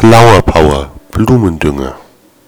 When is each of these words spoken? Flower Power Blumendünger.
Flower 0.00 0.40
Power 0.40 0.90
Blumendünger. 1.12 1.94